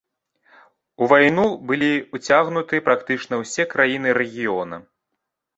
[1.03, 1.89] У вайну былі
[2.19, 4.85] ўцягнуты практычна ўсе краіны рэгіёна.